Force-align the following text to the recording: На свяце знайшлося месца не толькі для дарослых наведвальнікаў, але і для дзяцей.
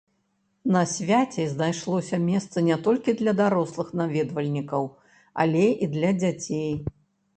На 0.75 0.79
свяце 0.93 1.43
знайшлося 1.49 2.19
месца 2.29 2.57
не 2.69 2.77
толькі 2.87 3.17
для 3.21 3.35
дарослых 3.43 3.93
наведвальнікаў, 4.03 4.83
але 5.45 5.65
і 5.69 5.85
для 5.99 6.09
дзяцей. 6.25 6.71